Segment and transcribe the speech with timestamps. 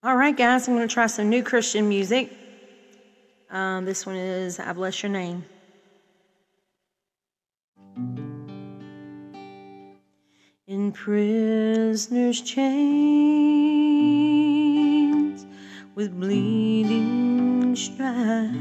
[0.00, 2.32] All right, guys, I'm going to try some new Christian music.
[3.50, 5.44] Um, this one is I Bless Your Name.
[10.68, 12.68] In prisoner's chains
[15.96, 18.54] with bleeding stripes,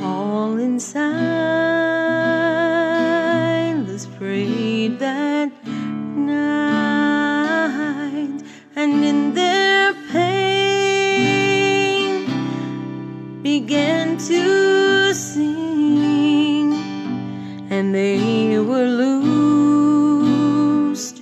[0.00, 1.77] all inside
[17.88, 20.40] and they were loosed,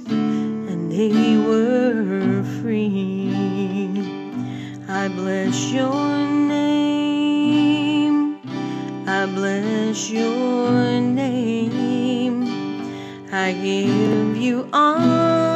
[0.08, 3.30] and they were free.
[4.88, 5.94] I bless your
[6.48, 8.40] name.
[9.06, 12.48] I bless your name.
[13.32, 15.55] I give you honor,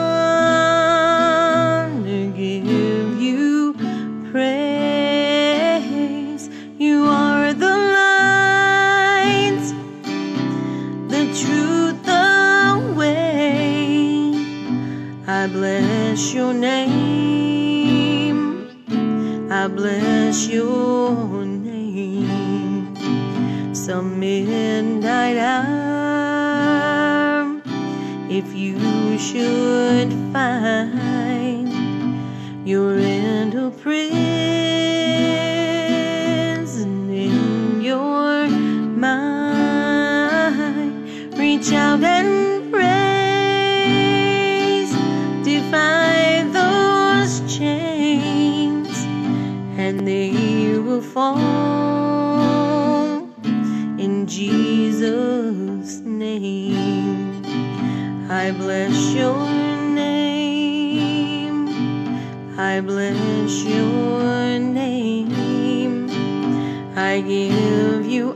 [19.76, 22.94] bless your name.
[23.74, 25.70] Some midnight hour,
[28.28, 31.70] if you should find
[32.66, 34.89] you're in a prison
[50.90, 51.38] will fall
[53.96, 57.44] in Jesus' name.
[58.28, 59.48] I bless your
[59.94, 61.68] name.
[62.58, 66.10] I bless your name.
[66.96, 68.29] I give you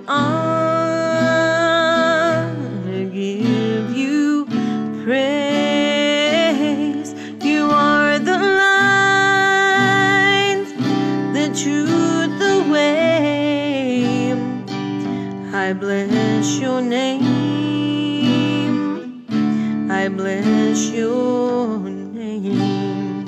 [20.74, 23.24] bless your name.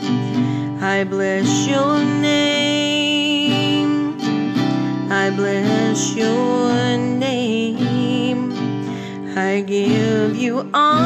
[0.81, 4.17] I bless your name.
[5.09, 8.53] I bless your name.
[9.37, 10.99] I give you honor,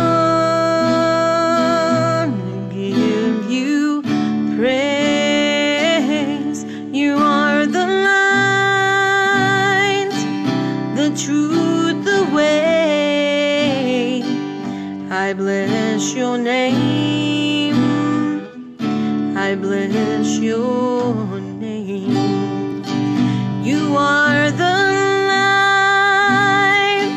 [2.72, 4.00] give you
[4.56, 5.84] praise.
[6.90, 8.96] You are the light,
[10.96, 11.49] the truth,
[15.30, 17.76] I bless your name.
[19.36, 22.82] I bless your name.
[23.62, 24.76] You are the
[25.30, 27.12] light,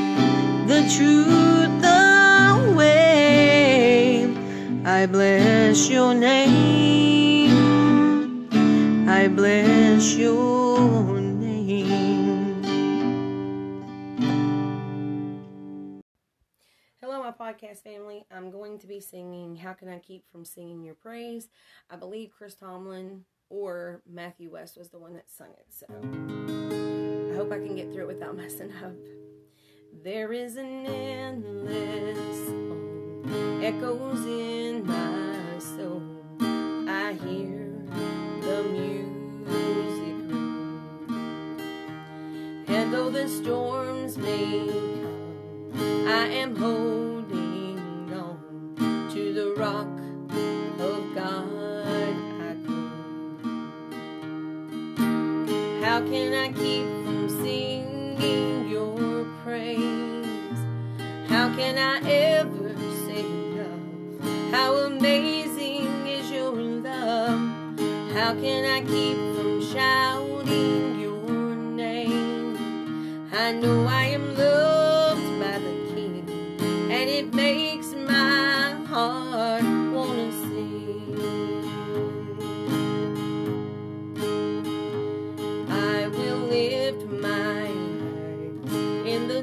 [0.67, 4.31] the truth, the way.
[4.85, 7.57] I bless your name.
[9.09, 11.22] I bless your name.
[17.63, 18.25] Podcast family.
[18.31, 21.49] I'm going to be singing How Can I Keep From Singing Your Praise?
[21.89, 27.35] I believe Chris Tomlin or Matthew West was the one that sung it, so I
[27.35, 28.93] hope I can get through it without messing up.
[30.03, 32.49] There is an endless
[33.63, 36.01] echoes in my soul.
[36.89, 37.71] I hear
[38.41, 41.05] the music ring.
[42.67, 47.02] And though the storms may come, I am on
[49.33, 49.87] the rock
[50.79, 51.47] of God
[52.39, 52.91] I cling.
[55.81, 60.59] How can I keep from singing your praise?
[61.29, 62.75] How can I ever
[63.07, 64.51] say enough?
[64.51, 67.39] How amazing is your love?
[68.13, 72.55] How can I keep from shouting your name?
[73.33, 74.02] I know I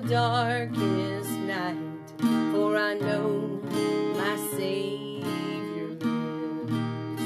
[0.08, 1.76] darkest night,
[2.52, 3.61] for I know
[4.17, 7.23] my Savior lives.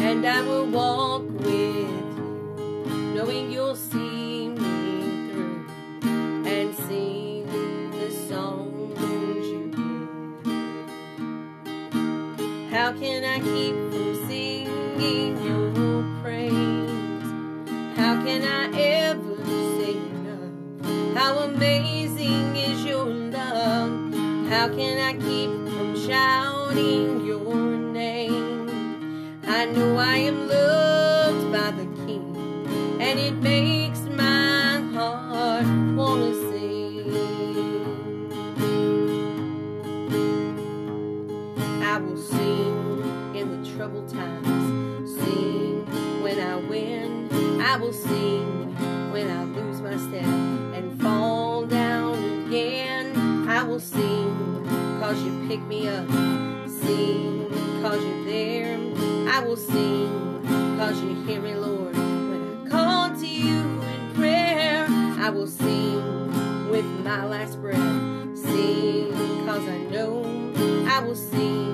[0.00, 1.86] And I will walk with you,
[3.14, 5.66] knowing you'll see me through
[6.46, 7.46] and sing
[7.92, 8.98] the songs
[9.48, 9.70] you
[10.44, 10.50] give.
[12.70, 17.26] How can I keep from singing your praise?
[17.96, 19.71] How can I ever?
[21.14, 24.14] How amazing is your love?
[24.48, 29.38] How can I keep from shouting your name?
[29.46, 32.34] I know I am loved by the King,
[32.98, 37.12] and it makes my heart wanna sing.
[41.82, 45.84] I will sing in the troubled times, sing
[46.22, 47.60] when I win.
[47.60, 48.74] I will sing
[49.12, 50.41] when I lose my step
[55.52, 56.08] pick me up,
[56.66, 57.46] sing
[57.82, 58.78] cause you're there.
[59.28, 60.42] I will sing
[60.78, 64.86] cause you hear me, Lord, when I call to you in prayer.
[64.88, 67.76] I will sing with my last breath,
[68.34, 69.12] sing
[69.44, 70.24] cause I know
[70.88, 71.71] I will sing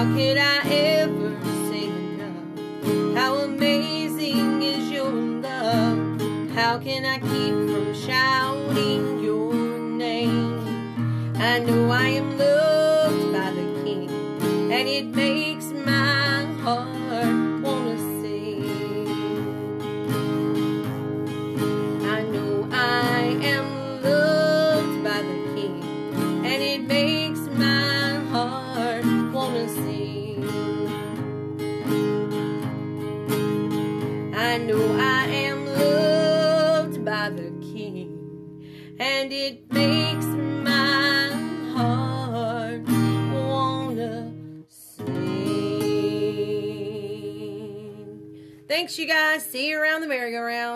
[0.00, 1.36] How could I ever
[1.68, 3.14] say enough?
[3.14, 6.22] How amazing is your love?
[6.52, 11.36] How can I keep from shouting your name?
[11.36, 14.08] I know I am loved by the King,
[14.72, 17.39] and it makes my heart
[39.00, 41.28] and it makes my
[41.74, 42.82] heart
[43.32, 44.30] wanna
[44.68, 45.06] sing.
[48.68, 49.42] Thanks, you guys.
[49.44, 50.70] See you around the merry-go-round.